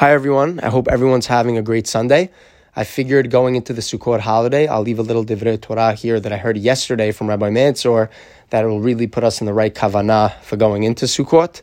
Hi, 0.00 0.12
everyone. 0.12 0.60
I 0.60 0.70
hope 0.70 0.88
everyone's 0.88 1.26
having 1.26 1.58
a 1.58 1.62
great 1.62 1.86
Sunday. 1.86 2.30
I 2.74 2.84
figured 2.84 3.30
going 3.30 3.54
into 3.54 3.74
the 3.74 3.82
Sukkot 3.82 4.20
holiday, 4.20 4.66
I'll 4.66 4.80
leave 4.80 4.98
a 4.98 5.02
little 5.02 5.26
divrei 5.26 5.60
Torah 5.60 5.92
here 5.92 6.18
that 6.18 6.32
I 6.32 6.38
heard 6.38 6.56
yesterday 6.56 7.12
from 7.12 7.28
Rabbi 7.28 7.50
Mansour 7.50 8.08
that 8.48 8.64
will 8.64 8.80
really 8.80 9.06
put 9.06 9.24
us 9.24 9.42
in 9.42 9.44
the 9.44 9.52
right 9.52 9.74
kavanah 9.74 10.40
for 10.40 10.56
going 10.56 10.84
into 10.84 11.04
Sukkot. 11.04 11.60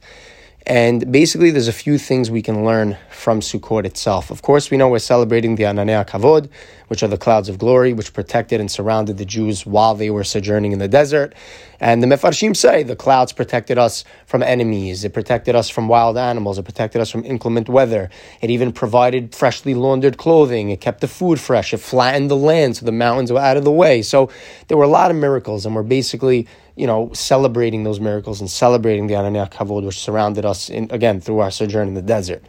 And 0.67 1.13
basically, 1.13 1.49
there's 1.51 1.69
a 1.69 1.73
few 1.73 1.97
things 1.97 2.29
we 2.29 2.41
can 2.41 2.65
learn 2.65 2.97
from 3.09 3.39
Sukkot 3.39 3.85
itself. 3.85 4.29
Of 4.29 4.41
course, 4.41 4.69
we 4.69 4.75
know 4.75 4.89
we're 4.89 4.99
celebrating 4.99 5.55
the 5.55 5.63
Ananei 5.63 6.05
Kavod, 6.05 6.49
which 6.89 7.01
are 7.01 7.07
the 7.07 7.17
clouds 7.17 7.47
of 7.47 7.57
glory, 7.57 7.93
which 7.93 8.11
protected 8.11 8.59
and 8.59 8.69
surrounded 8.69 9.17
the 9.17 9.23
Jews 9.23 9.65
while 9.65 9.95
they 9.95 10.09
were 10.09 10.25
sojourning 10.25 10.73
in 10.73 10.79
the 10.79 10.89
desert. 10.89 11.33
And 11.79 12.03
the 12.03 12.07
Mefarshim 12.07 12.53
say 12.53 12.83
the 12.83 12.97
clouds 12.97 13.31
protected 13.31 13.77
us 13.77 14.03
from 14.25 14.43
enemies, 14.43 15.05
it 15.05 15.13
protected 15.13 15.55
us 15.55 15.69
from 15.69 15.87
wild 15.87 16.17
animals, 16.17 16.57
it 16.57 16.63
protected 16.63 16.99
us 16.99 17.09
from 17.09 17.23
inclement 17.23 17.69
weather. 17.69 18.09
It 18.41 18.49
even 18.49 18.73
provided 18.73 19.33
freshly 19.33 19.73
laundered 19.73 20.17
clothing, 20.17 20.69
it 20.69 20.81
kept 20.81 20.99
the 20.99 21.07
food 21.07 21.39
fresh, 21.39 21.73
it 21.73 21.77
flattened 21.77 22.29
the 22.29 22.35
land 22.35 22.75
so 22.75 22.85
the 22.85 22.91
mountains 22.91 23.31
were 23.31 23.39
out 23.39 23.55
of 23.55 23.63
the 23.63 23.71
way. 23.71 24.01
So 24.01 24.29
there 24.67 24.75
were 24.75 24.83
a 24.83 24.89
lot 24.89 25.11
of 25.11 25.17
miracles, 25.17 25.65
and 25.65 25.73
we're 25.73 25.83
basically 25.83 26.45
you 26.77 26.85
know, 26.85 27.11
celebrating 27.13 27.83
those 27.83 27.99
miracles 27.99 28.39
and 28.39 28.49
celebrating 28.49 29.07
the 29.07 29.15
Ananei 29.15 29.49
Kavod, 29.51 29.83
which 29.83 29.99
surrounded 29.99 30.45
us, 30.45 30.69
in, 30.69 30.87
again, 30.91 31.19
through 31.19 31.39
our 31.39 31.51
sojourn 31.51 31.87
in 31.87 31.93
the 31.95 32.01
desert. 32.01 32.43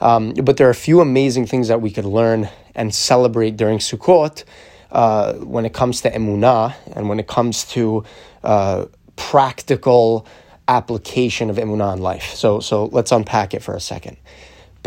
Um, 0.00 0.34
but 0.34 0.56
there 0.56 0.66
are 0.66 0.70
a 0.70 0.74
few 0.74 1.00
amazing 1.00 1.46
things 1.46 1.68
that 1.68 1.80
we 1.80 1.90
could 1.90 2.04
learn 2.04 2.48
and 2.74 2.94
celebrate 2.94 3.56
during 3.56 3.78
Sukkot 3.78 4.44
uh, 4.90 5.34
when 5.34 5.64
it 5.64 5.72
comes 5.72 6.00
to 6.02 6.10
emunah 6.10 6.74
and 6.94 7.08
when 7.08 7.20
it 7.20 7.28
comes 7.28 7.64
to 7.66 8.04
uh, 8.42 8.86
practical 9.16 10.26
application 10.66 11.48
of 11.48 11.56
emunah 11.56 11.94
in 11.94 12.02
life. 12.02 12.34
So, 12.34 12.60
so 12.60 12.86
let's 12.86 13.12
unpack 13.12 13.54
it 13.54 13.62
for 13.62 13.74
a 13.74 13.80
second 13.80 14.16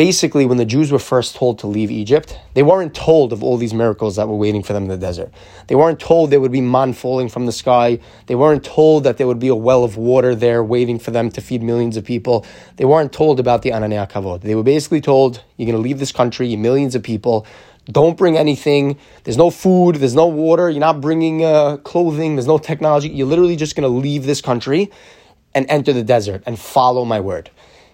basically, 0.08 0.48
when 0.48 0.58
the 0.58 0.66
Jews 0.66 0.91
were 0.91 0.98
first 1.14 1.36
told 1.36 1.60
to 1.60 1.68
leave 1.68 1.91
Egypt, 1.91 2.36
they 2.55 2.64
weren't 2.64 2.96
told 2.96 3.32
of 3.32 3.44
all 3.44 3.55
these 3.55 3.72
miracles 3.72 4.16
that 4.16 4.27
were 4.27 4.35
waiting 4.35 4.63
for 4.63 4.74
them 4.74 4.85
in 4.85 4.90
the 4.90 4.98
desert. 4.98 5.32
They 5.68 5.76
weren't 5.76 5.99
told 5.99 6.32
there 6.32 6.40
would 6.40 6.52
be 6.52 6.60
man 6.60 6.93
falling 6.93 7.30
from 7.30 7.46
the 7.46 7.52
sky. 7.52 7.99
They 8.26 8.34
weren't 8.34 8.63
told 8.63 9.04
that 9.04 9.18
there 9.18 9.27
would 9.27 9.38
be 9.38 9.49
a 9.49 9.55
well 9.55 9.84
of 9.84 9.98
water 9.98 10.34
there 10.34 10.63
waiting 10.63 10.98
for 10.98 11.12
them 11.12 11.30
to 11.35 11.40
feed 11.40 11.62
millions 11.62 11.98
of 11.98 12.04
people. 12.04 12.48
They 12.77 12.85
weren't 12.85 13.13
told 13.13 13.40
about 13.40 13.62
the 13.62 13.70
Ananei 13.70 14.10
Kavod. 14.10 14.41
They 14.41 14.55
were 14.55 14.63
basically 14.63 15.02
told, 15.02 15.43
you're 15.55 15.68
going 15.68 15.77
to 15.77 15.88
leave 15.88 15.99
this 15.99 16.12
country, 16.12 16.55
millions 16.55 16.96
of 16.96 17.04
people. 17.04 17.46
Don't 17.86 18.18
bring 18.18 18.40
anything. 18.40 18.98
There's 19.24 19.38
no 19.38 19.52
food. 19.52 19.98
There's 19.98 20.15
no 20.15 20.26
water. 20.26 20.71
You're 20.71 20.80
not 20.80 20.99
bringing 20.99 21.46
uh, 21.46 21.77
clothing. 21.77 22.38
There's 22.38 22.48
no 22.48 22.58
technology. 22.58 23.10
You're 23.10 23.27
literally 23.27 23.55
just 23.55 23.76
going 23.76 23.88
to 23.88 23.96
leave 24.08 24.26
this 24.26 24.41
country 24.41 24.90
and 25.54 25.63
enter 25.70 25.93
the 25.93 26.04
desert 26.04 26.41
and 26.48 26.58
follow 26.58 27.05
my 27.05 27.20
word. 27.20 27.52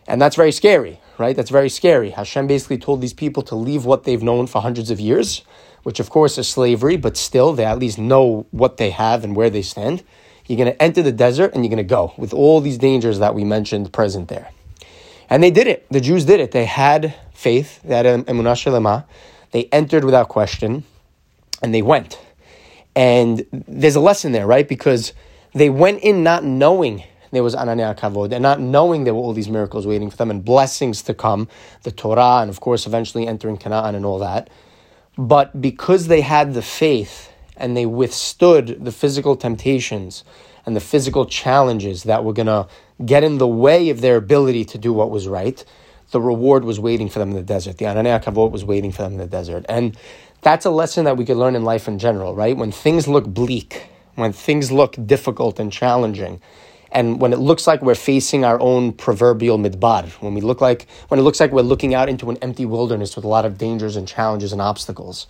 And 0.07 0.21
that's 0.21 0.37
very 0.37 0.53
scary, 0.53 1.01
right? 1.19 1.35
That's 1.35 1.49
very 1.49 1.69
scary. 1.69 2.11
Hashem 2.11 2.47
basically 2.47 2.77
told 2.77 3.01
these 3.01 3.13
people 3.13 3.43
to 3.43 3.55
leave 3.55 3.85
what 3.85 4.03
they've 4.03 4.21
known 4.21 4.47
for 4.47 4.61
hundreds 4.61 4.91
of 4.91 4.99
years, 4.99 5.43
which 5.83 5.99
of 5.99 6.09
course 6.09 6.37
is 6.37 6.47
slavery, 6.47 6.97
but 6.97 7.17
still 7.17 7.53
they 7.53 7.65
at 7.65 7.79
least 7.79 7.97
know 7.97 8.45
what 8.51 8.77
they 8.77 8.89
have 8.91 9.23
and 9.23 9.35
where 9.35 9.49
they 9.49 9.61
stand. 9.61 10.03
You're 10.45 10.57
going 10.57 10.71
to 10.71 10.81
enter 10.81 11.01
the 11.01 11.11
desert 11.11 11.53
and 11.53 11.63
you're 11.63 11.69
going 11.69 11.77
to 11.77 11.83
go 11.83 12.13
with 12.17 12.33
all 12.33 12.61
these 12.61 12.77
dangers 12.77 13.19
that 13.19 13.35
we 13.35 13.43
mentioned 13.43 13.91
present 13.91 14.29
there. 14.29 14.49
And 15.29 15.43
they 15.43 15.51
did 15.51 15.67
it. 15.67 15.85
The 15.89 15.99
Jews 15.99 16.25
did 16.25 16.39
it. 16.39 16.51
They 16.51 16.65
had 16.65 17.13
faith. 17.33 17.81
They 17.83 17.95
had 17.95 18.05
emunah 18.05 18.55
shelema. 18.55 19.05
They 19.51 19.65
entered 19.71 20.03
without 20.03 20.29
question, 20.29 20.83
and 21.61 21.73
they 21.73 21.81
went. 21.81 22.19
And 22.95 23.45
there's 23.51 23.95
a 23.95 23.99
lesson 23.99 24.31
there, 24.31 24.47
right? 24.47 24.67
Because 24.67 25.13
they 25.53 25.69
went 25.69 26.01
in 26.01 26.23
not 26.23 26.43
knowing 26.43 27.03
there 27.31 27.43
was 27.43 27.55
Ananei 27.55 27.97
Kavod, 27.97 28.31
and 28.31 28.41
not 28.41 28.59
knowing 28.59 29.03
there 29.03 29.13
were 29.13 29.21
all 29.21 29.33
these 29.33 29.49
miracles 29.49 29.85
waiting 29.85 30.09
for 30.09 30.17
them 30.17 30.31
and 30.31 30.43
blessings 30.43 31.01
to 31.03 31.13
come, 31.13 31.47
the 31.83 31.91
Torah, 31.91 32.41
and 32.41 32.49
of 32.49 32.59
course, 32.59 32.85
eventually 32.85 33.27
entering 33.27 33.57
Canaan 33.57 33.95
and 33.95 34.05
all 34.05 34.19
that. 34.19 34.49
But 35.17 35.61
because 35.61 36.07
they 36.07 36.21
had 36.21 36.53
the 36.53 36.61
faith 36.61 37.31
and 37.55 37.75
they 37.75 37.85
withstood 37.85 38.85
the 38.85 38.91
physical 38.91 39.35
temptations 39.35 40.23
and 40.65 40.75
the 40.75 40.81
physical 40.81 41.25
challenges 41.25 42.03
that 42.03 42.23
were 42.23 42.33
going 42.33 42.47
to 42.47 42.67
get 43.05 43.23
in 43.23 43.37
the 43.37 43.47
way 43.47 43.89
of 43.89 44.01
their 44.01 44.15
ability 44.15 44.65
to 44.65 44.77
do 44.77 44.93
what 44.93 45.09
was 45.09 45.27
right, 45.27 45.63
the 46.11 46.21
reward 46.21 46.63
was 46.63 46.79
waiting 46.79 47.09
for 47.09 47.19
them 47.19 47.31
in 47.31 47.35
the 47.35 47.41
desert. 47.41 47.77
The 47.77 47.85
Ananei 47.85 48.23
Kavod 48.23 48.51
was 48.51 48.63
waiting 48.63 48.91
for 48.91 49.01
them 49.01 49.13
in 49.13 49.17
the 49.17 49.27
desert. 49.27 49.65
And 49.67 49.97
that's 50.41 50.65
a 50.65 50.69
lesson 50.69 51.05
that 51.05 51.17
we 51.17 51.25
could 51.25 51.37
learn 51.37 51.55
in 51.55 51.63
life 51.63 51.87
in 51.87 51.99
general, 51.99 52.35
right? 52.35 52.55
When 52.55 52.71
things 52.71 53.07
look 53.07 53.25
bleak, 53.25 53.89
when 54.15 54.33
things 54.33 54.71
look 54.71 54.95
difficult 55.05 55.59
and 55.59 55.71
challenging, 55.71 56.41
and 56.91 57.19
when 57.19 57.33
it 57.33 57.39
looks 57.39 57.67
like 57.67 57.81
we're 57.81 57.95
facing 57.95 58.45
our 58.45 58.59
own 58.59 58.93
proverbial 58.93 59.57
midbar, 59.57 60.09
when 60.21 60.33
we 60.33 60.41
look 60.41 60.61
like 60.61 60.87
when 61.09 61.19
it 61.19 61.23
looks 61.23 61.39
like 61.39 61.51
we're 61.51 61.61
looking 61.61 61.93
out 61.93 62.09
into 62.09 62.29
an 62.29 62.37
empty 62.37 62.65
wilderness 62.65 63.15
with 63.15 63.25
a 63.25 63.27
lot 63.27 63.45
of 63.45 63.57
dangers 63.57 63.95
and 63.95 64.07
challenges 64.07 64.51
and 64.51 64.61
obstacles. 64.61 65.27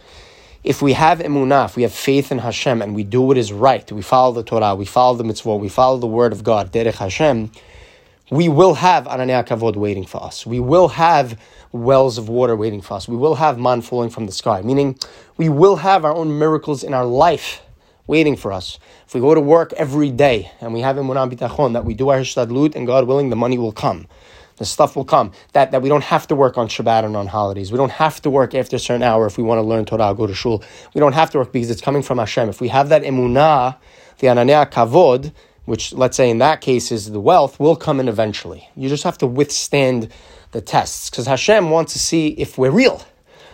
If 0.63 0.81
we 0.81 0.93
have 0.93 1.19
emunah, 1.19 1.65
if 1.65 1.75
we 1.75 1.83
have 1.83 1.93
faith 1.93 2.31
in 2.31 2.39
Hashem, 2.39 2.81
and 2.81 2.93
we 2.93 3.03
do 3.03 3.21
what 3.21 3.37
is 3.37 3.53
right, 3.53 3.89
we 3.91 4.01
follow 4.01 4.33
the 4.33 4.43
Torah, 4.43 4.75
we 4.75 4.85
follow 4.85 5.15
the 5.15 5.23
mitzvot, 5.23 5.59
we 5.59 5.69
follow 5.69 5.97
the 5.97 6.07
word 6.07 6.33
of 6.33 6.43
God, 6.43 6.73
derech 6.73 6.95
Hashem, 6.95 7.51
we 8.29 8.49
will 8.49 8.73
have 8.73 9.05
Ananei 9.05 9.47
Kavod 9.47 9.77
waiting 9.77 10.05
for 10.05 10.21
us. 10.21 10.45
We 10.45 10.59
will 10.59 10.89
have 10.89 11.39
wells 11.71 12.17
of 12.17 12.27
water 12.27 12.55
waiting 12.55 12.81
for 12.81 12.95
us. 12.95 13.07
We 13.07 13.15
will 13.15 13.35
have 13.35 13.57
man 13.57 13.81
falling 13.81 14.09
from 14.09 14.25
the 14.25 14.31
sky, 14.33 14.61
meaning 14.61 14.97
we 15.37 15.47
will 15.47 15.77
have 15.77 16.03
our 16.03 16.13
own 16.13 16.37
miracles 16.37 16.83
in 16.83 16.93
our 16.93 17.05
life 17.05 17.61
waiting 18.07 18.35
for 18.35 18.51
us. 18.51 18.79
If 19.05 19.13
we 19.13 19.21
go 19.21 19.35
to 19.35 19.41
work 19.41 19.73
every 19.73 20.09
day 20.09 20.51
and 20.59 20.73
we 20.73 20.79
have 20.81 20.95
emunah 20.95 21.31
bitachon, 21.31 21.73
that 21.73 21.85
we 21.85 21.93
do 21.93 22.09
our 22.09 22.19
hishtadlut, 22.19 22.75
and 22.75 22.87
God 22.87 23.05
willing, 23.05 23.29
the 23.29 23.35
money 23.35 23.57
will 23.57 23.71
come. 23.71 24.07
The 24.55 24.65
stuff 24.65 24.95
will 24.95 25.05
come. 25.05 25.33
That, 25.53 25.71
that 25.71 25.83
we 25.83 25.89
don't 25.89 26.03
have 26.03 26.25
to 26.27 26.35
work 26.35 26.57
on 26.57 26.67
Shabbat 26.67 27.05
and 27.05 27.15
on 27.15 27.27
holidays. 27.27 27.71
We 27.71 27.77
don't 27.77 27.91
have 27.91 28.21
to 28.23 28.29
work 28.29 28.55
after 28.55 28.77
a 28.77 28.79
certain 28.79 29.03
hour 29.03 29.27
if 29.27 29.37
we 29.37 29.43
want 29.43 29.59
to 29.59 29.63
learn 29.63 29.85
Torah, 29.85 30.15
go 30.15 30.25
to 30.25 30.33
shul. 30.33 30.63
We 30.95 30.99
don't 30.99 31.13
have 31.13 31.29
to 31.31 31.37
work 31.37 31.51
because 31.51 31.69
it's 31.69 31.81
coming 31.81 32.01
from 32.01 32.17
Hashem. 32.17 32.49
If 32.49 32.59
we 32.59 32.69
have 32.69 32.89
that 32.89 33.03
emunah, 33.03 33.77
the 34.17 34.27
ananei 34.27 34.71
kavod, 34.71 35.31
which 35.65 35.93
let's 35.93 36.17
say 36.17 36.29
in 36.29 36.39
that 36.39 36.61
case 36.61 36.91
is 36.91 37.11
the 37.11 37.19
wealth, 37.19 37.59
will 37.59 37.75
come 37.75 37.99
in 37.99 38.07
eventually. 38.07 38.67
You 38.75 38.89
just 38.89 39.03
have 39.03 39.17
to 39.19 39.27
withstand 39.27 40.11
the 40.53 40.61
tests 40.61 41.09
because 41.09 41.27
Hashem 41.27 41.69
wants 41.69 41.93
to 41.93 41.99
see 41.99 42.29
if 42.29 42.57
we're 42.57 42.71
real. 42.71 43.03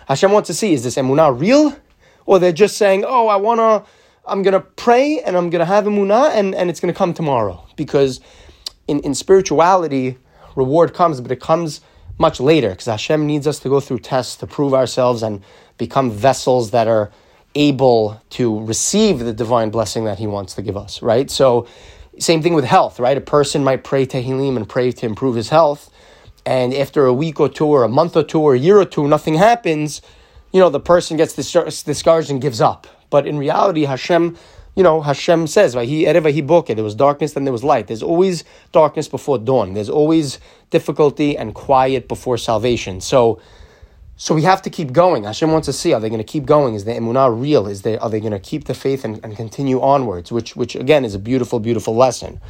Hashem 0.07 0.31
wants 0.31 0.47
to 0.47 0.53
see 0.53 0.73
is 0.73 0.83
this 0.83 0.95
emunah 0.95 1.37
real, 1.37 1.75
or 2.25 2.39
they're 2.39 2.51
just 2.53 2.77
saying, 2.77 3.03
"Oh, 3.05 3.27
I 3.27 3.35
want 3.35 3.59
to." 3.59 3.91
I'm 4.25 4.41
going 4.41 4.53
to 4.53 4.61
pray 4.61 5.19
and 5.19 5.35
I'm 5.35 5.49
going 5.49 5.59
to 5.59 5.65
have 5.65 5.83
emunah 5.83 6.31
and, 6.31 6.55
and 6.55 6.69
it's 6.69 6.79
going 6.79 6.93
to 6.93 6.97
come 6.97 7.13
tomorrow. 7.13 7.65
Because 7.75 8.21
in, 8.87 8.99
in 9.01 9.13
spirituality, 9.15 10.17
reward 10.55 10.93
comes, 10.93 11.19
but 11.19 11.31
it 11.31 11.41
comes 11.41 11.81
much 12.17 12.39
later 12.39 12.69
because 12.69 12.85
Hashem 12.85 13.25
needs 13.25 13.47
us 13.47 13.59
to 13.59 13.69
go 13.69 13.79
through 13.79 13.99
tests 13.99 14.37
to 14.37 14.47
prove 14.47 14.73
ourselves 14.73 15.23
and 15.23 15.43
become 15.77 16.11
vessels 16.11 16.71
that 16.71 16.87
are 16.87 17.11
able 17.55 18.21
to 18.31 18.63
receive 18.65 19.19
the 19.19 19.33
divine 19.33 19.69
blessing 19.69 20.05
that 20.05 20.19
He 20.19 20.27
wants 20.27 20.55
to 20.55 20.61
give 20.61 20.77
us, 20.77 21.01
right? 21.01 21.29
So, 21.29 21.67
same 22.19 22.43
thing 22.43 22.53
with 22.53 22.65
health, 22.65 22.99
right? 22.99 23.17
A 23.17 23.21
person 23.21 23.63
might 23.63 23.83
pray 23.83 24.05
Tehillim 24.05 24.55
and 24.55 24.69
pray 24.69 24.91
to 24.91 25.05
improve 25.05 25.35
his 25.35 25.49
health, 25.49 25.89
and 26.45 26.73
after 26.73 27.05
a 27.05 27.13
week 27.13 27.39
or 27.39 27.49
two, 27.49 27.65
or 27.65 27.83
a 27.83 27.89
month 27.89 28.15
or 28.15 28.23
two, 28.23 28.39
or 28.39 28.53
a 28.53 28.59
year 28.59 28.77
or 28.77 28.85
two, 28.85 29.07
nothing 29.07 29.35
happens. 29.35 30.01
You 30.51 30.59
know, 30.59 30.69
the 30.69 30.79
person 30.79 31.17
gets 31.17 31.33
discouraged 31.33 32.29
and 32.29 32.39
gives 32.39 32.61
up. 32.61 32.85
But 33.13 33.27
in 33.27 33.37
reality, 33.37 33.83
Hashem, 33.83 34.35
you 34.75 34.81
know, 34.81 34.99
Hashem 34.99 35.45
says, 35.45 35.75
right? 35.75 35.87
He 35.87 36.05
ereva 36.05 36.31
he 36.31 36.41
boke. 36.41 36.65
There 36.65 36.83
was 36.83 36.95
darkness, 36.95 37.33
then 37.33 37.43
there 37.43 37.51
was 37.53 37.63
light. 37.63 37.85
There's 37.85 38.01
always 38.01 38.43
darkness 38.71 39.07
before 39.07 39.37
dawn. 39.37 39.75
There's 39.75 39.87
always 39.87 40.39
difficulty 40.71 41.37
and 41.37 41.53
quiet 41.53 42.07
before 42.07 42.39
salvation. 42.39 43.01
So, 43.01 43.39
so 44.17 44.33
we 44.33 44.41
have 44.41 44.63
to 44.63 44.71
keep 44.71 44.93
going. 44.93 45.25
Hashem 45.25 45.51
wants 45.51 45.67
to 45.67 45.73
see: 45.73 45.93
Are 45.93 45.99
they 45.99 46.09
going 46.09 46.25
to 46.25 46.31
keep 46.35 46.45
going? 46.47 46.73
Is 46.73 46.85
the 46.85 46.93
emunah 46.93 47.39
real? 47.39 47.67
Is 47.67 47.83
they 47.83 47.99
are 47.99 48.09
they 48.09 48.19
going 48.19 48.31
to 48.31 48.39
keep 48.39 48.63
the 48.63 48.73
faith 48.73 49.05
and, 49.05 49.23
and 49.23 49.35
continue 49.35 49.79
onwards? 49.79 50.31
Which, 50.31 50.55
which 50.55 50.73
again, 50.75 51.05
is 51.05 51.13
a 51.13 51.19
beautiful, 51.19 51.59
beautiful 51.59 51.95
lesson. 51.95 52.41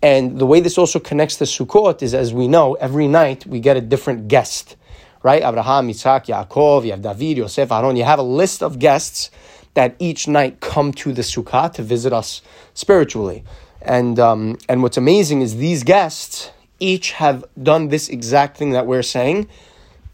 And 0.00 0.38
the 0.38 0.46
way 0.46 0.60
this 0.60 0.78
also 0.78 1.00
connects 1.00 1.38
to 1.38 1.44
Sukkot 1.44 2.02
is, 2.02 2.14
as 2.14 2.32
we 2.32 2.46
know, 2.46 2.74
every 2.74 3.08
night 3.08 3.46
we 3.46 3.58
get 3.58 3.76
a 3.76 3.80
different 3.80 4.28
guest, 4.28 4.76
right? 5.24 5.42
Abraham, 5.42 5.88
Yitzhak, 5.88 6.26
Yaakov, 6.26 6.84
you 6.84 6.92
have 6.92 7.02
David, 7.02 7.38
Yosef, 7.38 7.72
Aaron. 7.72 7.96
You 7.96 8.04
have 8.04 8.20
a 8.20 8.28
list 8.42 8.62
of 8.62 8.78
guests 8.78 9.30
that 9.74 9.96
each 9.98 10.26
night 10.26 10.60
come 10.60 10.92
to 10.92 11.12
the 11.12 11.22
sukkah 11.22 11.72
to 11.74 11.82
visit 11.82 12.12
us 12.12 12.42
spiritually. 12.74 13.44
And, 13.82 14.18
um, 14.18 14.58
and 14.68 14.82
what's 14.82 14.96
amazing 14.96 15.42
is 15.42 15.56
these 15.56 15.82
guests 15.82 16.50
each 16.80 17.12
have 17.12 17.44
done 17.60 17.88
this 17.88 18.08
exact 18.08 18.56
thing 18.56 18.70
that 18.70 18.86
we're 18.86 19.02
saying 19.02 19.48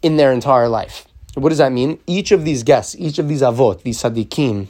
in 0.02 0.16
their 0.16 0.32
entire 0.32 0.68
life. 0.68 1.06
What 1.34 1.50
does 1.50 1.58
that 1.58 1.72
mean? 1.72 2.00
Each 2.06 2.32
of 2.32 2.44
these 2.44 2.62
guests, 2.62 2.96
each 2.98 3.18
of 3.18 3.28
these 3.28 3.42
avot, 3.42 3.82
these 3.82 4.02
tzaddikim, 4.02 4.66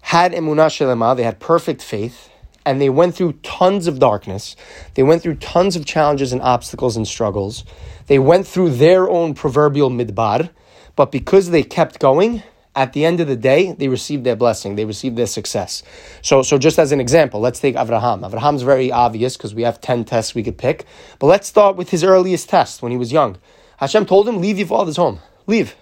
had 0.00 0.32
emunah 0.32 0.68
shelema, 0.68 1.16
they 1.16 1.24
had 1.24 1.40
perfect 1.40 1.82
faith, 1.82 2.30
and 2.64 2.80
they 2.80 2.88
went 2.88 3.14
through 3.14 3.32
tons 3.42 3.86
of 3.86 3.98
darkness. 3.98 4.56
They 4.94 5.02
went 5.02 5.22
through 5.22 5.36
tons 5.36 5.76
of 5.76 5.84
challenges 5.84 6.32
and 6.32 6.40
obstacles 6.42 6.96
and 6.96 7.06
struggles. 7.06 7.64
They 8.06 8.18
went 8.18 8.46
through 8.46 8.70
their 8.70 9.08
own 9.08 9.34
proverbial 9.34 9.90
midbar, 9.90 10.50
but 10.96 11.12
because 11.12 11.50
they 11.50 11.62
kept 11.62 11.98
going, 11.98 12.42
at 12.76 12.92
the 12.92 13.06
end 13.06 13.20
of 13.20 13.26
the 13.26 13.36
day, 13.36 13.72
they 13.72 13.88
received 13.88 14.24
their 14.24 14.36
blessing, 14.36 14.76
they 14.76 14.84
received 14.84 15.16
their 15.16 15.26
success. 15.26 15.82
So, 16.20 16.42
so 16.42 16.58
just 16.58 16.78
as 16.78 16.92
an 16.92 17.00
example, 17.00 17.40
let's 17.40 17.58
take 17.58 17.74
Avraham. 17.74 18.20
Avraham's 18.30 18.62
very 18.62 18.92
obvious 18.92 19.36
because 19.36 19.54
we 19.54 19.62
have 19.62 19.80
10 19.80 20.04
tests 20.04 20.34
we 20.34 20.42
could 20.42 20.58
pick, 20.58 20.84
but 21.18 21.26
let's 21.26 21.48
start 21.48 21.76
with 21.76 21.88
his 21.88 22.04
earliest 22.04 22.50
test 22.50 22.82
when 22.82 22.92
he 22.92 22.98
was 22.98 23.10
young. 23.10 23.38
Hashem 23.78 24.04
told 24.04 24.28
him, 24.28 24.40
leave 24.40 24.58
your 24.58 24.66
father's 24.68 24.98
home. 24.98 25.20
Leave. 25.46 25.74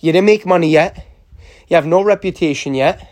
You 0.00 0.12
didn't 0.12 0.26
make 0.26 0.44
money 0.44 0.68
yet. 0.68 1.06
You 1.68 1.76
have 1.76 1.86
no 1.86 2.02
reputation 2.02 2.74
yet. 2.74 3.06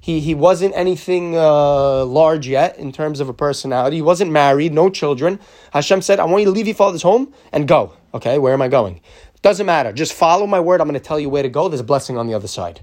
He, 0.00 0.20
he 0.20 0.34
wasn't 0.34 0.74
anything 0.76 1.36
uh, 1.36 2.04
large 2.04 2.46
yet 2.46 2.78
in 2.78 2.92
terms 2.92 3.18
of 3.18 3.28
a 3.28 3.34
personality. 3.34 3.96
He 3.96 4.02
wasn't 4.02 4.30
married, 4.30 4.72
no 4.72 4.88
children. 4.88 5.40
Hashem 5.72 6.02
said, 6.02 6.20
I 6.20 6.24
want 6.24 6.42
you 6.42 6.46
to 6.46 6.52
leave 6.52 6.66
your 6.66 6.76
father's 6.76 7.02
home 7.02 7.34
and 7.52 7.66
go. 7.66 7.92
Okay, 8.14 8.38
where 8.38 8.54
am 8.54 8.62
I 8.62 8.68
going? 8.68 9.00
Doesn't 9.42 9.66
matter. 9.66 9.92
Just 9.92 10.12
follow 10.12 10.46
my 10.46 10.60
word. 10.60 10.80
I'm 10.80 10.88
going 10.88 11.00
to 11.00 11.06
tell 11.06 11.20
you 11.20 11.28
where 11.28 11.42
to 11.42 11.48
go. 11.48 11.68
There's 11.68 11.80
a 11.80 11.84
blessing 11.84 12.16
on 12.16 12.26
the 12.26 12.34
other 12.34 12.48
side. 12.48 12.80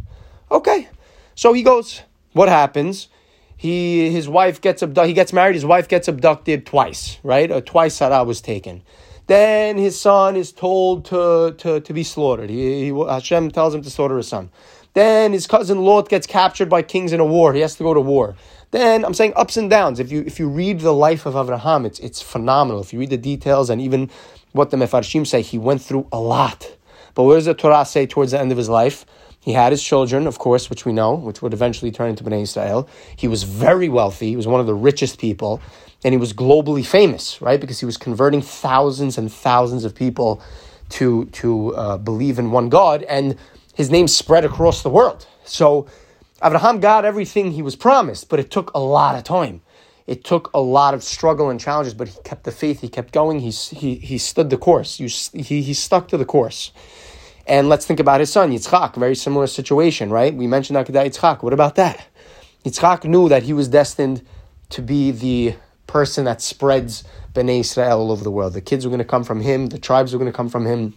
Okay. 0.52 0.90
So 1.36 1.54
he 1.54 1.63
goes. 1.63 2.02
What 2.34 2.50
happens? 2.50 3.07
He 3.57 4.10
his 4.10 4.28
wife 4.28 4.60
gets 4.60 4.81
abducted. 4.81 5.07
He 5.07 5.13
gets 5.13 5.31
married. 5.31 5.56
His 5.56 5.66
wife 5.66 5.88
gets 5.88 6.07
abducted 6.07 6.66
twice. 6.66 7.18
Right? 7.24 7.50
Uh, 7.50 7.62
twice 7.62 7.96
Sarah 7.96 8.24
was 8.24 8.42
taken. 8.42 8.84
Then 9.28 9.78
his 9.78 10.00
son 10.00 10.36
is 10.36 10.52
told 10.52 11.06
to, 11.06 11.56
to, 11.57 11.80
to 11.80 11.94
be 11.94 12.04
slaughtered. 12.04 12.50
He, 12.50 12.92
he, 12.92 13.06
Hashem 13.07 13.52
tells 13.52 13.74
him 13.74 13.81
to 13.81 13.90
slaughter 13.90 14.18
his 14.18 14.28
son. 14.28 14.52
Then 14.94 15.34
his 15.34 15.48
cousin 15.48 15.84
Lot 15.84 16.10
gets 16.10 16.28
captured 16.28 16.69
by 16.69 16.81
kings 16.81 17.12
in 17.12 17.19
a 17.19 17.25
war. 17.25 17.54
He 17.54 17.62
has 17.62 17.75
to 17.75 17.84
go 17.84 17.94
to 17.94 18.00
war. 18.00 18.36
Then 18.72 19.04
I'm 19.04 19.13
saying 19.13 19.34
ups 19.36 19.57
and 19.57 19.69
downs. 19.69 20.00
If 20.00 20.12
you 20.12 20.24
if 20.25 20.40
you 20.40 20.48
read 20.48 20.80
the 20.81 20.94
life 20.94 21.25
of 21.25 21.36
Abraham, 21.36 21.86
it's 21.86 22.00
it's 22.00 22.22
phenomenal. 22.22 22.81
If 22.81 22.94
you 22.94 23.00
read 23.00 23.10
the 23.10 23.18
details 23.18 23.69
and 23.69 23.81
even 23.81 24.10
what 24.56 24.69
the 24.69 24.78
Mefarshim 24.78 25.28
say, 25.28 25.42
he 25.42 25.57
went 25.57 25.81
through 25.81 26.07
a 26.12 26.19
lot. 26.19 26.75
But 27.13 27.24
what 27.24 27.36
does 27.36 27.46
the 27.46 27.54
Torah 27.54 27.86
say 27.86 28.07
towards 28.07 28.31
the 28.31 28.40
end 28.40 28.52
of 28.52 28.57
his 28.57 28.69
life? 28.69 29.06
He 29.42 29.52
had 29.52 29.72
his 29.72 29.84
children, 29.84 30.28
of 30.28 30.40
course, 30.40 30.69
which 30.69 30.86
we 30.86 30.94
know, 30.94 31.13
which 31.13 31.42
would 31.42 31.54
eventually 31.54 31.92
turn 31.92 32.10
into 32.10 32.24
Bnei 32.24 32.42
Israel. 32.44 32.90
He 33.16 33.28
was 33.28 33.44
very 33.44 33.90
wealthy. 33.90 34.30
He 34.30 34.36
was 34.36 34.48
one 34.48 34.62
of 34.62 34.66
the 34.66 34.74
richest 34.74 35.19
people, 35.19 35.62
and 36.04 36.13
he 36.13 36.18
was 36.18 36.34
globally 36.34 36.86
famous, 36.86 37.42
right? 37.42 37.60
Because 37.60 37.80
he 37.80 37.86
was 37.86 37.98
converting 37.98 38.42
thousands 38.42 39.18
and 39.18 39.31
thousands 39.31 39.84
of 39.84 39.94
people 39.94 40.42
to 40.90 41.25
to 41.25 41.75
uh, 41.75 41.98
believe 41.98 42.40
in 42.40 42.52
one 42.52 42.69
God, 42.69 43.04
and 43.04 43.38
his 43.75 43.92
name 43.92 44.07
spread 44.07 44.46
across 44.46 44.84
the 44.84 44.90
world. 44.90 45.28
So 45.44 45.88
Abraham 46.42 46.80
got 46.80 47.06
everything 47.06 47.52
he 47.52 47.62
was 47.62 47.75
promised, 47.75 48.30
but 48.30 48.40
it 48.40 48.50
took 48.50 48.72
a 48.74 48.80
lot 48.80 49.16
of 49.16 49.24
time. 49.24 49.62
It 50.07 50.24
took 50.24 50.52
a 50.54 50.62
lot 50.62 50.94
of 50.94 51.04
struggle 51.04 51.50
and 51.50 51.60
challenges, 51.60 51.94
but 51.94 52.07
he 52.07 52.19
kept 52.24 52.44
the 52.44 52.52
faith. 52.52 52.81
He 52.81 52.90
kept 52.90 53.12
going. 53.12 53.40
He, 53.40 53.50
he, 53.50 53.96
he 53.96 54.18
stood 54.18 54.50
the 54.50 54.57
course. 54.57 55.00
You, 55.00 55.07
he, 55.34 55.62
he 55.62 55.74
stuck 55.74 56.07
to 56.10 56.18
the 56.18 56.25
course. 56.25 56.72
And 57.48 57.69
let's 57.69 57.86
think 57.86 58.00
about 58.00 58.19
his 58.19 58.31
son, 58.31 58.52
Yitzchak, 58.52 58.96
very 58.96 59.16
similar 59.16 59.48
situation, 59.48 60.10
right? 60.10 60.34
We 60.34 60.48
mentioned 60.48 60.78
Akedah 60.78 61.07
Yitzchak. 61.07 61.44
What 61.44 61.54
about 61.54 61.75
that? 61.75 62.07
Yitzchak 62.63 63.04
knew 63.06 63.30
that 63.30 63.44
he 63.44 63.54
was 63.54 63.68
destined 63.68 64.25
to 64.69 64.81
be 64.81 65.12
the 65.12 65.56
person 65.88 66.25
that 66.25 66.42
spreads 66.42 67.04
Bnei 67.34 67.60
Israel 67.60 68.00
all 68.00 68.12
over 68.12 68.24
the 68.24 68.31
world. 68.31 68.54
The 68.54 68.62
kids 68.62 68.86
were 68.86 68.90
going 68.90 69.00
to 69.00 69.06
come 69.06 69.24
from 69.24 69.42
him, 69.42 69.68
the 69.68 69.78
tribes 69.78 70.13
were 70.13 70.19
going 70.19 70.31
to 70.31 70.36
come 70.36 70.50
from 70.50 70.66
him, 70.66 70.96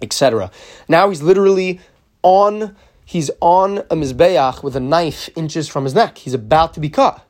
etc. 0.00 0.50
Now 0.88 1.10
he's 1.10 1.22
literally 1.22 1.80
on 2.22 2.74
he's 3.04 3.30
on 3.40 3.78
a 3.78 3.96
mizbeach 3.96 4.62
with 4.62 4.74
a 4.76 4.80
knife 4.80 5.28
inches 5.36 5.68
from 5.68 5.84
his 5.84 5.94
neck. 5.94 6.18
He's 6.18 6.34
about 6.34 6.72
to 6.74 6.80
be 6.80 6.88
cut. 6.88 7.22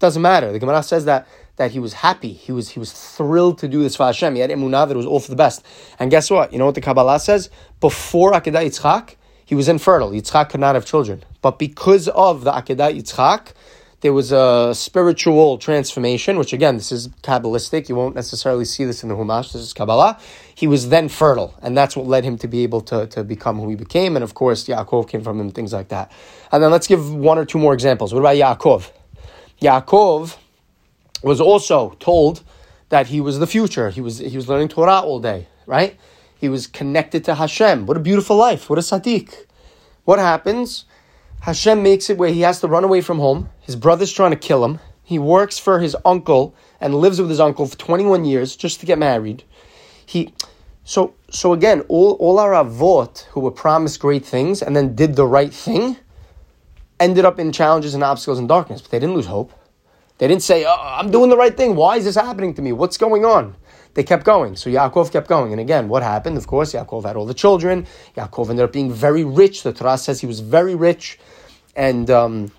Doesn't 0.00 0.22
matter. 0.22 0.50
The 0.50 0.58
Gemara 0.58 0.82
says 0.82 1.04
that 1.04 1.28
that 1.56 1.72
he 1.72 1.78
was 1.78 1.92
happy. 1.92 2.32
He 2.32 2.52
was 2.52 2.70
he 2.70 2.80
was 2.80 2.90
thrilled 2.90 3.58
to 3.58 3.68
do 3.68 3.82
this 3.82 3.94
for 3.94 4.06
Hashem. 4.06 4.34
He 4.34 4.40
had 4.40 4.50
emunah 4.50 4.88
that 4.88 4.94
it 4.94 4.96
was 4.96 5.06
all 5.06 5.20
for 5.20 5.30
the 5.30 5.36
best. 5.36 5.64
And 5.98 6.10
guess 6.10 6.30
what? 6.30 6.52
You 6.52 6.58
know 6.58 6.66
what 6.66 6.74
the 6.74 6.80
Kabbalah 6.80 7.20
says? 7.20 7.50
Before 7.80 8.32
Akedah 8.32 8.64
Yitzchak, 8.64 9.16
he 9.44 9.54
was 9.54 9.68
infertile. 9.68 10.10
Yitzchak 10.10 10.48
could 10.48 10.60
not 10.60 10.74
have 10.74 10.86
children. 10.86 11.22
But 11.42 11.58
because 11.58 12.08
of 12.08 12.44
the 12.44 12.50
Akedah 12.50 12.98
Yitzchak, 12.98 13.52
there 14.00 14.14
was 14.14 14.32
a 14.32 14.72
spiritual 14.74 15.58
transformation, 15.58 16.38
which 16.38 16.54
again, 16.54 16.78
this 16.78 16.90
is 16.90 17.08
Kabbalistic. 17.22 17.90
You 17.90 17.94
won't 17.94 18.14
necessarily 18.14 18.64
see 18.64 18.86
this 18.86 19.02
in 19.02 19.10
the 19.10 19.14
Humash. 19.14 19.52
This 19.52 19.60
is 19.60 19.74
Kabbalah. 19.74 20.18
He 20.54 20.66
was 20.66 20.88
then 20.88 21.10
fertile, 21.10 21.54
and 21.60 21.76
that's 21.76 21.94
what 21.94 22.06
led 22.06 22.24
him 22.24 22.38
to 22.38 22.48
be 22.48 22.62
able 22.62 22.80
to, 22.82 23.06
to 23.08 23.22
become 23.22 23.58
who 23.60 23.68
he 23.68 23.76
became. 23.76 24.16
And 24.16 24.24
of 24.24 24.32
course, 24.32 24.64
Yaakov 24.64 25.10
came 25.10 25.20
from 25.20 25.38
him, 25.38 25.50
things 25.50 25.74
like 25.74 25.88
that. 25.88 26.10
And 26.50 26.62
then 26.62 26.70
let's 26.70 26.86
give 26.86 27.12
one 27.12 27.36
or 27.36 27.44
two 27.44 27.58
more 27.58 27.74
examples. 27.74 28.14
What 28.14 28.20
about 28.20 28.36
Yaakov? 28.36 28.90
Yaakov 29.60 30.36
was 31.22 31.40
also 31.40 31.90
told 32.00 32.42
that 32.88 33.08
he 33.08 33.20
was 33.20 33.38
the 33.38 33.46
future. 33.46 33.90
He 33.90 34.00
was, 34.00 34.18
he 34.18 34.36
was 34.36 34.48
learning 34.48 34.68
Torah 34.68 35.00
all 35.00 35.20
day, 35.20 35.48
right? 35.66 35.98
He 36.38 36.48
was 36.48 36.66
connected 36.66 37.24
to 37.24 37.34
Hashem. 37.34 37.86
What 37.86 37.96
a 37.96 38.00
beautiful 38.00 38.36
life. 38.36 38.70
What 38.70 38.78
a 38.78 38.82
tzaddik. 38.82 39.46
What 40.04 40.18
happens? 40.18 40.86
Hashem 41.42 41.82
makes 41.82 42.10
it 42.10 42.18
where 42.18 42.32
he 42.32 42.40
has 42.40 42.60
to 42.60 42.68
run 42.68 42.84
away 42.84 43.00
from 43.00 43.18
home. 43.18 43.50
His 43.60 43.76
brother's 43.76 44.12
trying 44.12 44.30
to 44.30 44.36
kill 44.36 44.64
him. 44.64 44.80
He 45.04 45.18
works 45.18 45.58
for 45.58 45.80
his 45.80 45.96
uncle 46.04 46.54
and 46.80 46.94
lives 46.94 47.20
with 47.20 47.30
his 47.30 47.40
uncle 47.40 47.66
for 47.66 47.76
21 47.76 48.24
years 48.24 48.56
just 48.56 48.80
to 48.80 48.86
get 48.86 48.98
married. 48.98 49.44
He, 50.04 50.32
so, 50.84 51.14
so 51.30 51.52
again, 51.52 51.82
all, 51.88 52.12
all 52.12 52.38
our 52.38 52.52
avot 52.52 53.24
who 53.30 53.40
were 53.40 53.50
promised 53.50 54.00
great 54.00 54.24
things 54.24 54.62
and 54.62 54.74
then 54.74 54.94
did 54.94 55.16
the 55.16 55.26
right 55.26 55.52
thing 55.52 55.96
ended 57.00 57.24
up 57.24 57.40
in 57.40 57.50
challenges 57.50 57.94
and 57.94 58.04
obstacles 58.04 58.38
and 58.38 58.46
darkness, 58.48 58.82
but 58.82 58.90
they 58.90 58.98
didn't 59.00 59.14
lose 59.16 59.26
hope. 59.26 59.52
They 60.18 60.28
didn't 60.28 60.42
say, 60.42 60.64
oh, 60.66 60.76
I'm 60.80 61.10
doing 61.10 61.30
the 61.30 61.36
right 61.36 61.56
thing. 61.56 61.74
Why 61.74 61.96
is 61.96 62.04
this 62.04 62.14
happening 62.14 62.54
to 62.54 62.62
me? 62.62 62.72
What's 62.72 62.98
going 62.98 63.24
on? 63.24 63.56
They 63.94 64.04
kept 64.04 64.24
going. 64.24 64.54
So 64.54 64.70
Yaakov 64.70 65.10
kept 65.10 65.26
going. 65.26 65.50
And 65.52 65.60
again, 65.60 65.88
what 65.88 66.02
happened? 66.02 66.36
Of 66.36 66.46
course, 66.46 66.74
Yaakov 66.74 67.04
had 67.04 67.16
all 67.16 67.26
the 67.26 67.34
children. 67.34 67.86
Yaakov 68.16 68.50
ended 68.50 68.64
up 68.64 68.72
being 68.72 68.92
very 68.92 69.24
rich. 69.24 69.62
The 69.62 69.72
Torah 69.72 69.98
says 69.98 70.20
he 70.20 70.26
was 70.26 70.40
very 70.40 70.74
rich 70.74 71.18
and 71.74 72.10
um, 72.10 72.52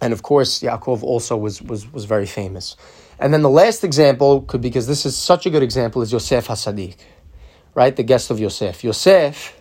and 0.00 0.12
of 0.12 0.22
course 0.22 0.60
Yaakov 0.60 1.02
also 1.02 1.36
was 1.36 1.60
was 1.62 1.90
was 1.92 2.04
very 2.04 2.26
famous. 2.26 2.76
And 3.18 3.32
then 3.32 3.42
the 3.42 3.50
last 3.50 3.84
example 3.84 4.42
could 4.42 4.60
because 4.60 4.86
this 4.86 5.06
is 5.06 5.16
such 5.16 5.46
a 5.46 5.50
good 5.50 5.62
example 5.62 6.02
is 6.02 6.12
Yosef 6.12 6.48
HaTzaddik, 6.48 6.96
right? 7.74 7.94
The 7.94 8.02
guest 8.02 8.30
of 8.30 8.40
Yosef. 8.40 8.82
Yosef 8.82 9.60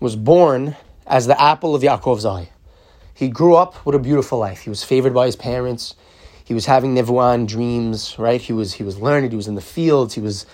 was 0.00 0.16
born 0.16 0.76
as 1.06 1.26
the 1.26 1.40
apple 1.40 1.74
of 1.74 1.82
Yaakov's 1.82 2.26
eye. 2.26 2.50
He 3.16 3.28
grew 3.30 3.54
up 3.54 3.86
with 3.86 3.94
a 3.94 3.98
beautiful 3.98 4.38
life. 4.38 4.60
He 4.60 4.68
was 4.68 4.84
favored 4.84 5.14
by 5.14 5.24
his 5.24 5.36
parents. 5.36 5.94
He 6.44 6.52
was 6.52 6.66
having 6.66 6.94
nevuan 6.94 7.46
dreams, 7.46 8.14
right? 8.18 8.40
He 8.40 8.52
was 8.52 8.74
he 8.74 8.82
was 8.82 9.00
learning. 9.00 9.30
He 9.30 9.36
was 9.36 9.48
in 9.48 9.54
the 9.54 9.62
fields. 9.62 10.12
He 10.12 10.20
was 10.20 10.44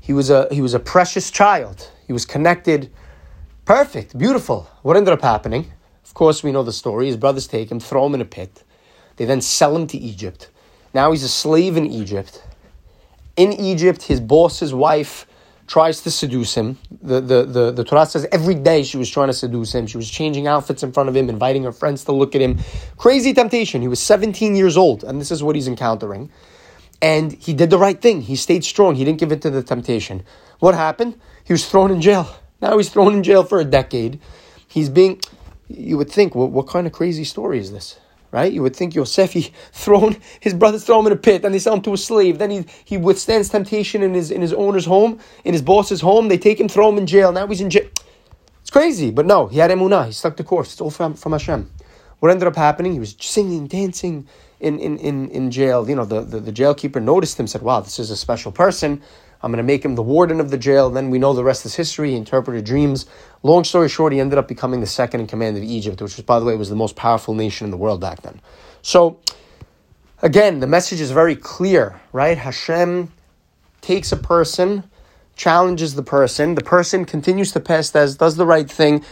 he 0.00 0.12
was 0.12 0.30
a 0.30 0.46
he 0.52 0.62
was 0.62 0.74
a 0.74 0.78
precious 0.78 1.32
child. 1.32 1.90
He 2.06 2.12
was 2.12 2.24
connected. 2.24 2.88
Perfect, 3.64 4.16
beautiful. 4.16 4.70
What 4.82 4.96
ended 4.96 5.12
up 5.12 5.22
happening? 5.22 5.72
Of 6.04 6.14
course, 6.14 6.44
we 6.44 6.52
know 6.52 6.62
the 6.62 6.72
story. 6.72 7.06
His 7.06 7.16
brothers 7.16 7.48
take 7.48 7.68
him, 7.68 7.80
throw 7.80 8.06
him 8.06 8.14
in 8.14 8.20
a 8.20 8.24
pit. 8.24 8.62
They 9.16 9.24
then 9.24 9.40
sell 9.40 9.74
him 9.74 9.88
to 9.88 9.98
Egypt. 9.98 10.50
Now 10.94 11.10
he's 11.10 11.24
a 11.24 11.28
slave 11.28 11.76
in 11.76 11.84
Egypt. 11.84 12.44
In 13.36 13.52
Egypt, 13.52 14.04
his 14.04 14.20
boss's 14.20 14.72
wife, 14.72 15.26
tries 15.68 16.00
to 16.02 16.10
seduce 16.10 16.54
him. 16.54 16.78
The, 17.02 17.20
the, 17.20 17.44
the, 17.44 17.70
the 17.70 17.84
Torah 17.84 18.06
says 18.06 18.26
every 18.32 18.54
day 18.54 18.82
she 18.82 18.96
was 18.96 19.08
trying 19.08 19.28
to 19.28 19.34
seduce 19.34 19.74
him. 19.74 19.86
She 19.86 19.96
was 19.96 20.10
changing 20.10 20.48
outfits 20.48 20.82
in 20.82 20.92
front 20.92 21.08
of 21.08 21.14
him, 21.14 21.28
inviting 21.28 21.62
her 21.64 21.72
friends 21.72 22.04
to 22.06 22.12
look 22.12 22.34
at 22.34 22.40
him. 22.40 22.58
Crazy 22.96 23.32
temptation. 23.32 23.82
He 23.82 23.88
was 23.88 24.00
17 24.00 24.56
years 24.56 24.76
old, 24.76 25.04
and 25.04 25.20
this 25.20 25.30
is 25.30 25.42
what 25.42 25.54
he's 25.54 25.68
encountering. 25.68 26.30
And 27.00 27.32
he 27.32 27.54
did 27.54 27.70
the 27.70 27.78
right 27.78 28.00
thing. 28.00 28.22
He 28.22 28.34
stayed 28.34 28.64
strong. 28.64 28.96
He 28.96 29.04
didn't 29.04 29.20
give 29.20 29.30
in 29.30 29.38
to 29.40 29.50
the 29.50 29.62
temptation. 29.62 30.24
What 30.58 30.74
happened? 30.74 31.20
He 31.44 31.52
was 31.52 31.68
thrown 31.68 31.92
in 31.92 32.00
jail. 32.00 32.28
Now 32.60 32.76
he's 32.76 32.88
thrown 32.88 33.14
in 33.14 33.22
jail 33.22 33.44
for 33.44 33.60
a 33.60 33.64
decade. 33.64 34.18
He's 34.66 34.88
being 34.88 35.20
you 35.68 35.98
would 35.98 36.10
think, 36.10 36.34
well, 36.34 36.48
what 36.48 36.66
kind 36.66 36.86
of 36.86 36.92
crazy 36.92 37.24
story 37.24 37.58
is 37.58 37.70
this? 37.72 37.98
Right? 38.30 38.52
You 38.52 38.62
would 38.62 38.76
think 38.76 38.94
Yosef, 38.94 39.32
he 39.32 39.52
thrown, 39.72 40.16
his 40.40 40.52
brothers 40.52 40.84
throw 40.84 41.00
him 41.00 41.06
in 41.06 41.12
a 41.12 41.16
pit, 41.16 41.42
then 41.42 41.52
they 41.52 41.58
sell 41.58 41.74
him 41.74 41.82
to 41.82 41.94
a 41.94 41.96
slave, 41.96 42.38
then 42.38 42.50
he, 42.50 42.64
he 42.84 42.98
withstands 42.98 43.48
temptation 43.48 44.02
in 44.02 44.12
his, 44.12 44.30
in 44.30 44.42
his 44.42 44.52
owner's 44.52 44.84
home, 44.84 45.18
in 45.44 45.54
his 45.54 45.62
boss's 45.62 46.02
home, 46.02 46.28
they 46.28 46.36
take 46.36 46.60
him, 46.60 46.68
throw 46.68 46.90
him 46.90 46.98
in 46.98 47.06
jail, 47.06 47.32
now 47.32 47.46
he's 47.46 47.62
in 47.62 47.70
jail. 47.70 47.88
It's 48.60 48.70
crazy, 48.70 49.10
but 49.10 49.24
no, 49.24 49.46
he 49.46 49.58
had 49.58 49.70
emunah, 49.70 50.06
he 50.06 50.12
stuck 50.12 50.36
the 50.36 50.44
course, 50.44 50.72
it's 50.72 50.80
all 50.82 50.90
from, 50.90 51.14
from 51.14 51.32
Hashem. 51.32 51.70
What 52.20 52.30
ended 52.30 52.48
up 52.48 52.56
happening? 52.56 52.92
He 52.92 52.98
was 52.98 53.16
singing, 53.18 53.66
dancing 53.66 54.26
in, 54.60 54.78
in, 54.78 54.98
in, 54.98 55.30
in 55.30 55.50
jail. 55.50 55.88
You 55.88 55.96
know, 55.96 56.04
the, 56.04 56.22
the, 56.22 56.40
the 56.40 56.52
jailkeeper 56.52 57.02
noticed 57.02 57.38
him, 57.38 57.46
said, 57.46 57.62
wow, 57.62 57.80
this 57.80 57.98
is 57.98 58.10
a 58.10 58.16
special 58.16 58.50
person. 58.50 59.02
I'm 59.42 59.52
going 59.52 59.58
to 59.58 59.62
make 59.62 59.84
him 59.84 59.94
the 59.94 60.02
warden 60.02 60.40
of 60.40 60.50
the 60.50 60.58
jail. 60.58 60.90
Then 60.90 61.10
we 61.10 61.18
know 61.18 61.32
the 61.32 61.44
rest 61.44 61.64
is 61.64 61.76
history. 61.76 62.10
He 62.10 62.16
interpreted 62.16 62.64
dreams. 62.64 63.06
Long 63.42 63.64
story 63.64 63.88
short, 63.88 64.12
he 64.12 64.20
ended 64.20 64.38
up 64.38 64.48
becoming 64.48 64.80
the 64.80 64.86
second 64.86 65.20
in 65.20 65.26
command 65.26 65.56
of 65.56 65.62
Egypt, 65.62 66.00
which, 66.02 66.16
was, 66.16 66.24
by 66.24 66.40
the 66.40 66.44
way, 66.44 66.56
was 66.56 66.68
the 66.68 66.76
most 66.76 66.96
powerful 66.96 67.34
nation 67.34 67.64
in 67.64 67.70
the 67.70 67.76
world 67.76 68.00
back 68.00 68.22
then. 68.22 68.40
So, 68.82 69.20
again, 70.22 70.60
the 70.60 70.66
message 70.66 71.00
is 71.00 71.12
very 71.12 71.36
clear, 71.36 72.00
right? 72.12 72.36
Hashem 72.36 73.12
takes 73.80 74.10
a 74.10 74.16
person, 74.16 74.84
challenges 75.36 75.94
the 75.94 76.02
person. 76.02 76.56
The 76.56 76.64
person 76.64 77.04
continues 77.04 77.52
to 77.52 77.60
pass 77.60 77.94
as 77.94 78.16
does 78.16 78.36
the 78.36 78.46
right 78.46 78.68
thing, 78.68 79.04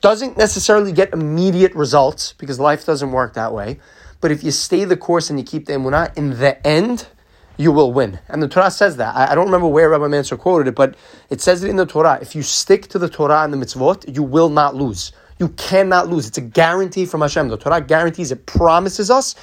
doesn't 0.00 0.36
necessarily 0.36 0.92
get 0.92 1.12
immediate 1.12 1.74
results 1.74 2.34
because 2.38 2.58
life 2.58 2.86
doesn't 2.86 3.12
work 3.12 3.34
that 3.34 3.52
way. 3.52 3.80
But 4.20 4.30
if 4.30 4.42
you 4.42 4.50
stay 4.50 4.84
the 4.84 4.96
course 4.96 5.28
and 5.28 5.38
you 5.38 5.44
keep 5.44 5.66
the 5.66 5.74
emunah, 5.74 6.16
in 6.16 6.38
the 6.38 6.66
end, 6.66 7.06
you 7.56 7.72
will 7.72 7.92
win. 7.92 8.18
And 8.28 8.42
the 8.42 8.48
Torah 8.48 8.70
says 8.70 8.96
that. 8.96 9.14
I, 9.14 9.32
I 9.32 9.34
don't 9.34 9.46
remember 9.46 9.68
where 9.68 9.90
Rabbi 9.90 10.08
Mansour 10.08 10.36
quoted 10.36 10.68
it, 10.68 10.74
but 10.74 10.96
it 11.30 11.40
says 11.40 11.62
it 11.62 11.70
in 11.70 11.76
the 11.76 11.86
Torah. 11.86 12.18
If 12.20 12.34
you 12.34 12.42
stick 12.42 12.88
to 12.88 12.98
the 12.98 13.08
Torah 13.08 13.42
and 13.42 13.52
the 13.52 13.56
mitzvot, 13.56 14.14
you 14.14 14.22
will 14.22 14.48
not 14.48 14.74
lose. 14.74 15.12
You 15.38 15.48
cannot 15.50 16.08
lose. 16.08 16.28
It's 16.28 16.38
a 16.38 16.42
guarantee 16.42 17.06
from 17.06 17.20
Hashem. 17.20 17.48
The 17.48 17.56
Torah 17.56 17.80
guarantees, 17.80 18.32
it 18.32 18.46
promises 18.46 19.10
us. 19.10 19.34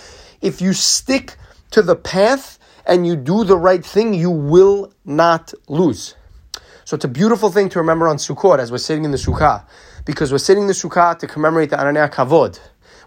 If 0.41 0.62
you 0.62 0.74
stick 0.74 1.36
to 1.72 1.82
the 1.82 1.96
path 1.96 2.60
and 2.86 3.06
you 3.06 3.15
do 3.15 3.44
the 3.44 3.58
right 3.58 3.86
thing, 3.86 4.13
you 4.13 4.32
will 4.32 4.94
not 5.06 5.53
lose. 5.68 6.15
So 6.86 6.96
it's 6.96 7.06
a 7.06 7.10
beautiful 7.10 7.51
thing 7.51 7.70
to 7.70 7.80
remember 7.80 8.08
on 8.08 8.18
Sukkot 8.18 8.60
as 8.60 8.72
we're 8.72 8.77
sitting 8.77 9.06
in 9.06 9.12
the 9.12 9.18
Sukkah, 9.18 9.65
because 10.03 10.32
we're 10.32 10.39
sitting 10.39 10.63
in 10.63 10.68
the 10.68 10.74
Sukkah 10.74 11.18
to 11.20 11.27
commemorate 11.27 11.70
the 11.70 11.77
Ananei 11.77 12.12
Kavod, 12.12 12.60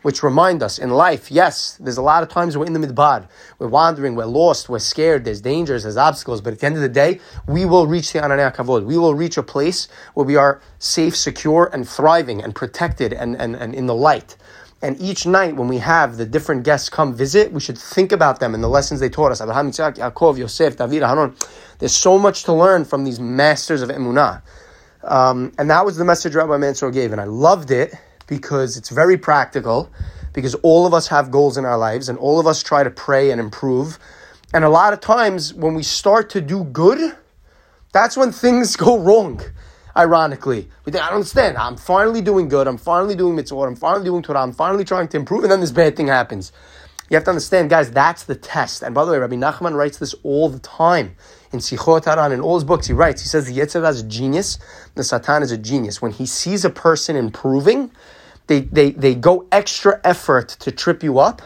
which 0.04 0.22
remind 0.22 0.62
us 0.62 0.78
in 0.78 0.90
life, 0.90 1.30
yes, 1.30 1.78
there's 1.80 1.96
a 1.96 2.02
lot 2.02 2.22
of 2.22 2.28
times 2.28 2.58
we're 2.58 2.66
in 2.66 2.74
the 2.74 2.78
midbar, 2.78 3.26
we're 3.58 3.68
wandering, 3.68 4.14
we're 4.14 4.26
lost, 4.26 4.68
we're 4.68 4.78
scared, 4.78 5.24
there's 5.24 5.40
dangers, 5.40 5.84
there's 5.84 5.96
obstacles, 5.96 6.42
but 6.42 6.52
at 6.52 6.60
the 6.60 6.66
end 6.66 6.74
of 6.76 6.82
the 6.82 6.90
day, 6.90 7.20
we 7.48 7.64
will 7.64 7.86
reach 7.86 8.12
the 8.12 8.18
Ananei 8.18 8.54
Kavod. 8.54 8.84
We 8.84 8.98
will 8.98 9.14
reach 9.14 9.38
a 9.38 9.42
place 9.42 9.88
where 10.12 10.26
we 10.26 10.36
are 10.36 10.60
safe, 10.78 11.16
secure, 11.16 11.70
and 11.72 11.88
thriving, 11.88 12.42
and 12.42 12.54
protected, 12.54 13.14
and, 13.14 13.34
and, 13.36 13.56
and 13.56 13.74
in 13.74 13.86
the 13.86 13.94
light. 13.94 14.36
And 14.82 15.00
each 15.00 15.24
night, 15.24 15.56
when 15.56 15.68
we 15.68 15.78
have 15.78 16.18
the 16.18 16.26
different 16.26 16.64
guests 16.64 16.90
come 16.90 17.14
visit, 17.14 17.50
we 17.50 17.60
should 17.60 17.78
think 17.78 18.12
about 18.12 18.40
them 18.40 18.54
and 18.54 18.62
the 18.62 18.68
lessons 18.68 19.00
they 19.00 19.08
taught 19.08 19.32
us. 19.32 19.40
Abraham, 19.40 19.70
Yitzhak, 19.70 19.94
Yaakov, 19.96 20.36
Yosef, 20.36 20.76
David, 20.76 21.02
Hanon. 21.02 21.34
There's 21.78 21.96
so 21.96 22.18
much 22.18 22.42
to 22.44 22.52
learn 22.52 22.84
from 22.84 23.04
these 23.04 23.18
masters 23.18 23.80
of 23.80 23.88
emunah. 23.88 24.42
Um, 25.02 25.52
and 25.56 25.70
that 25.70 25.86
was 25.86 25.96
the 25.96 26.04
message 26.04 26.34
Rabbi 26.34 26.58
Mansour 26.58 26.90
gave. 26.90 27.12
And 27.12 27.20
I 27.22 27.24
loved 27.24 27.70
it 27.70 27.94
because 28.26 28.76
it's 28.76 28.90
very 28.90 29.16
practical, 29.16 29.90
because 30.32 30.54
all 30.56 30.86
of 30.86 30.94
us 30.94 31.08
have 31.08 31.30
goals 31.30 31.56
in 31.56 31.64
our 31.64 31.78
lives 31.78 32.08
and 32.08 32.18
all 32.18 32.40
of 32.40 32.46
us 32.46 32.62
try 32.62 32.82
to 32.82 32.90
pray 32.90 33.30
and 33.30 33.40
improve. 33.40 33.98
And 34.52 34.64
a 34.64 34.68
lot 34.68 34.92
of 34.92 35.00
times, 35.00 35.52
when 35.54 35.74
we 35.74 35.82
start 35.82 36.30
to 36.30 36.40
do 36.40 36.64
good, 36.64 37.16
that's 37.92 38.16
when 38.16 38.32
things 38.32 38.76
go 38.86 38.98
wrong 38.98 39.40
ironically. 39.96 40.68
We 40.84 40.92
think, 40.92 41.04
I 41.04 41.08
don't 41.08 41.16
understand. 41.16 41.56
I'm 41.56 41.76
finally 41.76 42.20
doing 42.20 42.48
good. 42.48 42.66
I'm 42.66 42.78
finally 42.78 43.14
doing 43.14 43.36
mitzvot. 43.36 43.66
I'm 43.66 43.76
finally 43.76 44.04
doing 44.04 44.22
Torah. 44.22 44.42
I'm 44.42 44.52
finally 44.52 44.84
trying 44.84 45.08
to 45.08 45.16
improve. 45.16 45.44
And 45.44 45.52
then 45.52 45.60
this 45.60 45.70
bad 45.70 45.96
thing 45.96 46.08
happens. 46.08 46.52
You 47.10 47.16
have 47.16 47.24
to 47.24 47.30
understand, 47.30 47.70
guys, 47.70 47.90
that's 47.90 48.24
the 48.24 48.34
test. 48.34 48.82
And 48.82 48.94
by 48.94 49.04
the 49.04 49.12
way, 49.12 49.18
Rabbi 49.18 49.36
Nachman 49.36 49.74
writes 49.74 49.98
this 49.98 50.14
all 50.22 50.48
the 50.48 50.58
time. 50.58 51.16
In 51.54 51.60
Sichot 51.60 52.04
Haran, 52.04 52.32
in 52.32 52.40
all 52.40 52.56
his 52.56 52.64
books, 52.64 52.88
he 52.88 52.92
writes, 52.92 53.22
he 53.22 53.28
says 53.28 53.46
the 53.46 53.56
Yetzer 53.56 53.74
Hara 53.74 53.90
is 53.90 54.00
a 54.00 54.08
genius, 54.08 54.58
the 54.96 55.04
Satan 55.04 55.40
is 55.40 55.52
a 55.52 55.56
genius. 55.56 56.02
When 56.02 56.10
he 56.10 56.26
sees 56.26 56.64
a 56.64 56.70
person 56.70 57.14
improving, 57.14 57.92
they, 58.48 58.62
they, 58.62 58.90
they 58.90 59.14
go 59.14 59.46
extra 59.52 60.00
effort 60.02 60.48
to 60.48 60.72
trip 60.72 61.04
you 61.04 61.20
up 61.20 61.42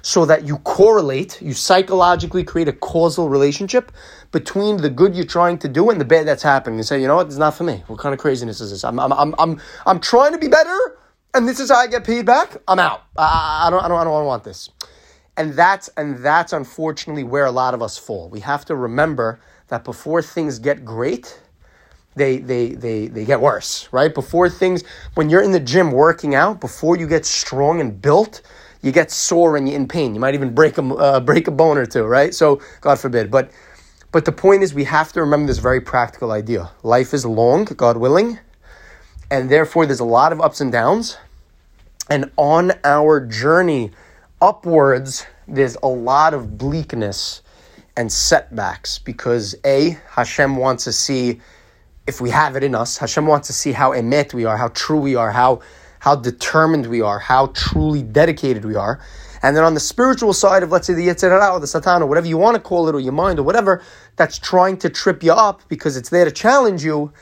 so 0.00 0.24
that 0.24 0.46
you 0.46 0.56
correlate, 0.60 1.42
you 1.42 1.52
psychologically 1.52 2.42
create 2.42 2.68
a 2.68 2.72
causal 2.72 3.28
relationship 3.28 3.92
between 4.32 4.78
the 4.78 4.88
good 4.88 5.14
you're 5.14 5.26
trying 5.26 5.58
to 5.58 5.68
do 5.68 5.90
and 5.90 6.00
the 6.00 6.06
bad 6.06 6.26
that's 6.26 6.42
happening. 6.42 6.78
You 6.78 6.82
say, 6.82 6.98
you 6.98 7.06
know 7.06 7.16
what, 7.16 7.26
it's 7.26 7.36
not 7.36 7.54
for 7.54 7.64
me. 7.64 7.82
What 7.86 7.98
kind 7.98 8.14
of 8.14 8.18
craziness 8.18 8.62
is 8.62 8.70
this? 8.70 8.82
I'm, 8.82 8.98
I'm, 8.98 9.12
I'm, 9.12 9.34
I'm, 9.38 9.60
I'm 9.84 10.00
trying 10.00 10.32
to 10.32 10.38
be 10.38 10.48
better, 10.48 10.96
and 11.34 11.46
this 11.46 11.60
is 11.60 11.70
how 11.70 11.76
I 11.76 11.86
get 11.86 12.04
paid 12.04 12.24
back. 12.24 12.56
I'm 12.66 12.78
out. 12.78 13.02
I, 13.14 13.66
I, 13.66 13.70
don't, 13.70 13.84
I, 13.84 13.88
don't, 13.88 13.98
I 13.98 14.04
don't 14.04 14.24
want 14.24 14.42
this. 14.42 14.70
And 15.40 15.54
that's, 15.54 15.88
and 15.96 16.18
that's 16.18 16.52
unfortunately 16.52 17.24
where 17.24 17.46
a 17.46 17.50
lot 17.50 17.72
of 17.72 17.80
us 17.80 17.96
fall. 17.96 18.28
We 18.28 18.40
have 18.40 18.66
to 18.66 18.76
remember 18.76 19.40
that 19.68 19.84
before 19.84 20.20
things 20.20 20.58
get 20.58 20.84
great, 20.84 21.40
they, 22.14 22.36
they, 22.36 22.72
they, 22.72 23.06
they 23.06 23.24
get 23.24 23.40
worse, 23.40 23.88
right? 23.90 24.12
Before 24.12 24.50
things, 24.50 24.84
when 25.14 25.30
you're 25.30 25.40
in 25.40 25.52
the 25.52 25.58
gym 25.58 25.92
working 25.92 26.34
out, 26.34 26.60
before 26.60 26.98
you 26.98 27.06
get 27.06 27.24
strong 27.24 27.80
and 27.80 28.02
built, 28.02 28.42
you 28.82 28.92
get 28.92 29.10
sore 29.10 29.56
and 29.56 29.66
you're 29.66 29.78
in 29.78 29.88
pain. 29.88 30.12
You 30.14 30.20
might 30.20 30.34
even 30.34 30.54
break 30.54 30.76
a, 30.76 30.82
uh, 30.82 31.20
break 31.20 31.48
a 31.48 31.52
bone 31.52 31.78
or 31.78 31.86
two, 31.86 32.04
right? 32.04 32.34
So, 32.34 32.60
God 32.82 32.96
forbid. 33.00 33.30
But, 33.30 33.50
but 34.12 34.26
the 34.26 34.32
point 34.32 34.62
is, 34.62 34.74
we 34.74 34.84
have 34.84 35.10
to 35.14 35.22
remember 35.22 35.46
this 35.46 35.56
very 35.56 35.80
practical 35.80 36.32
idea. 36.32 36.70
Life 36.82 37.14
is 37.14 37.24
long, 37.24 37.64
God 37.64 37.96
willing, 37.96 38.38
and 39.30 39.48
therefore 39.48 39.86
there's 39.86 40.00
a 40.00 40.04
lot 40.04 40.32
of 40.32 40.40
ups 40.42 40.60
and 40.60 40.70
downs. 40.70 41.16
And 42.10 42.30
on 42.36 42.72
our 42.84 43.24
journey 43.24 43.92
upwards, 44.40 45.26
there's 45.46 45.76
a 45.82 45.88
lot 45.88 46.34
of 46.34 46.56
bleakness 46.56 47.42
and 47.96 48.10
setbacks 48.10 48.98
because 48.98 49.54
A, 49.64 49.98
Hashem 50.10 50.56
wants 50.56 50.84
to 50.84 50.92
see 50.92 51.40
if 52.06 52.20
we 52.20 52.30
have 52.30 52.56
it 52.56 52.64
in 52.64 52.74
us. 52.74 52.98
Hashem 52.98 53.26
wants 53.26 53.46
to 53.48 53.52
see 53.52 53.72
how 53.72 53.92
emet 53.92 54.32
we 54.34 54.44
are, 54.44 54.56
how 54.56 54.68
true 54.68 55.00
we 55.00 55.14
are, 55.14 55.30
how 55.30 55.60
how 56.00 56.16
determined 56.16 56.86
we 56.86 57.02
are, 57.02 57.18
how 57.18 57.48
truly 57.48 58.02
dedicated 58.02 58.64
we 58.64 58.74
are. 58.74 58.98
And 59.42 59.54
then 59.54 59.64
on 59.64 59.74
the 59.74 59.80
spiritual 59.80 60.32
side 60.32 60.62
of, 60.62 60.70
let's 60.70 60.86
say, 60.86 60.94
the 60.94 61.06
Yetzer 61.06 61.30
Hara 61.30 61.52
or 61.52 61.60
the 61.60 61.66
Satan 61.66 62.02
or 62.02 62.06
whatever 62.06 62.26
you 62.26 62.38
want 62.38 62.54
to 62.56 62.60
call 62.60 62.88
it, 62.88 62.94
or 62.94 63.00
your 63.00 63.12
mind 63.12 63.38
or 63.38 63.42
whatever, 63.42 63.82
that's 64.16 64.38
trying 64.38 64.78
to 64.78 64.88
trip 64.88 65.22
you 65.22 65.32
up 65.32 65.60
because 65.68 65.98
it's 65.98 66.08
there 66.08 66.24
to 66.24 66.30
challenge 66.30 66.82
you, 66.82 67.12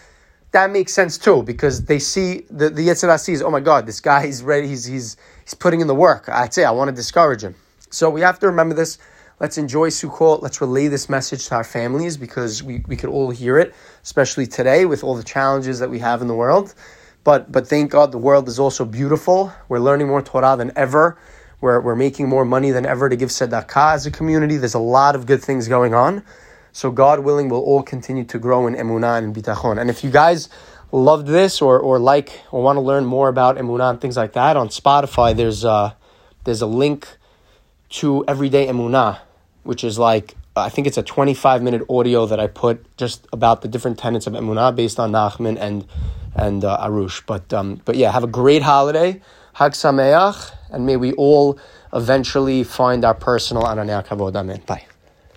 that 0.52 0.70
makes 0.70 0.92
sense 0.94 1.18
too 1.18 1.42
because 1.42 1.84
they 1.84 1.98
see, 1.98 2.46
the, 2.50 2.70
the 2.70 2.88
Yetzer 2.88 3.02
Hara 3.02 3.18
sees, 3.18 3.42
oh 3.42 3.50
my 3.50 3.60
God, 3.60 3.86
this 3.86 4.00
guy 4.00 4.24
is 4.24 4.42
ready, 4.42 4.68
he's, 4.68 4.84
he's, 4.84 5.16
he's 5.44 5.54
putting 5.54 5.80
in 5.80 5.86
the 5.86 5.94
work. 5.94 6.28
I'd 6.28 6.54
say 6.54 6.64
I 6.64 6.70
want 6.70 6.88
to 6.88 6.94
discourage 6.94 7.42
him. 7.42 7.54
So 7.90 8.10
we 8.10 8.20
have 8.22 8.38
to 8.40 8.46
remember 8.46 8.74
this. 8.74 8.98
Let's 9.40 9.56
enjoy 9.56 9.90
Sukkot. 9.90 10.42
Let's 10.42 10.60
relay 10.60 10.88
this 10.88 11.08
message 11.08 11.46
to 11.46 11.54
our 11.56 11.64
families 11.64 12.16
because 12.16 12.62
we, 12.62 12.82
we 12.88 12.96
could 12.96 13.10
all 13.10 13.30
hear 13.30 13.58
it, 13.58 13.74
especially 14.02 14.46
today 14.46 14.84
with 14.84 15.04
all 15.04 15.14
the 15.14 15.22
challenges 15.22 15.78
that 15.78 15.88
we 15.88 16.00
have 16.00 16.22
in 16.22 16.28
the 16.28 16.34
world. 16.34 16.74
But, 17.24 17.52
but 17.52 17.68
thank 17.68 17.90
God 17.90 18.10
the 18.10 18.18
world 18.18 18.48
is 18.48 18.58
also 18.58 18.84
beautiful. 18.84 19.52
We're 19.68 19.78
learning 19.78 20.08
more 20.08 20.22
Torah 20.22 20.56
than 20.56 20.72
ever. 20.76 21.18
We're, 21.60 21.80
we're 21.80 21.96
making 21.96 22.28
more 22.28 22.44
money 22.44 22.70
than 22.70 22.86
ever 22.86 23.08
to 23.08 23.16
give 23.16 23.28
tzedakah 23.28 23.94
as 23.94 24.06
a 24.06 24.10
community. 24.10 24.56
There's 24.56 24.74
a 24.74 24.80
lot 24.80 25.14
of 25.14 25.26
good 25.26 25.42
things 25.42 25.68
going 25.68 25.94
on. 25.94 26.24
So 26.78 26.92
God 26.92 27.18
willing, 27.24 27.48
we'll 27.48 27.60
all 27.62 27.82
continue 27.82 28.22
to 28.26 28.38
grow 28.38 28.68
in 28.68 28.76
emunah 28.76 29.18
and 29.18 29.34
bitachon. 29.34 29.80
And 29.80 29.90
if 29.90 30.04
you 30.04 30.12
guys 30.12 30.48
loved 30.92 31.26
this 31.26 31.60
or, 31.60 31.80
or 31.80 31.98
like 31.98 32.40
or 32.52 32.62
want 32.62 32.76
to 32.76 32.80
learn 32.80 33.04
more 33.04 33.28
about 33.28 33.56
emunah 33.56 33.90
and 33.90 34.00
things 34.00 34.16
like 34.16 34.34
that, 34.34 34.56
on 34.56 34.68
Spotify 34.68 35.34
there's 35.34 35.64
a, 35.64 35.96
there's 36.44 36.62
a 36.62 36.68
link 36.68 37.08
to 37.98 38.24
Everyday 38.28 38.68
Emunah, 38.68 39.18
which 39.64 39.82
is 39.82 39.98
like 39.98 40.36
I 40.54 40.68
think 40.68 40.86
it's 40.86 40.96
a 40.96 41.02
25 41.02 41.64
minute 41.64 41.82
audio 41.90 42.26
that 42.26 42.38
I 42.38 42.46
put 42.46 42.96
just 42.96 43.26
about 43.32 43.62
the 43.62 43.68
different 43.68 43.98
tenets 43.98 44.28
of 44.28 44.34
emunah 44.34 44.74
based 44.74 45.00
on 45.00 45.10
Nachman 45.10 45.58
and 45.58 45.84
and 46.36 46.64
uh, 46.64 46.78
Arush. 46.80 47.22
But 47.26 47.52
um, 47.52 47.80
but 47.84 47.96
yeah, 47.96 48.12
have 48.12 48.24
a 48.24 48.28
great 48.28 48.62
holiday, 48.62 49.20
Hag 49.54 49.72
Sameach, 49.72 50.52
and 50.70 50.86
may 50.86 50.96
we 50.96 51.12
all 51.14 51.58
eventually 51.92 52.62
find 52.62 53.04
our 53.04 53.14
personal 53.14 53.64
Ananei 53.64 54.06
Kavod. 54.06 54.36
Amen. 54.36 54.62
Bye. 54.66 54.87